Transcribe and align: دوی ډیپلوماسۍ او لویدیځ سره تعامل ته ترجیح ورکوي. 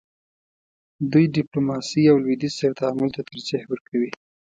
دوی 1.11 1.25
ډیپلوماسۍ 1.37 2.03
او 2.11 2.15
لویدیځ 2.23 2.53
سره 2.59 2.77
تعامل 2.79 3.09
ته 3.15 3.21
ترجیح 3.29 3.63
ورکوي. 3.71 4.11